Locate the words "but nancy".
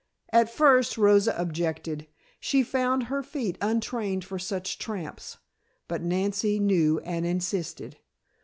5.87-6.59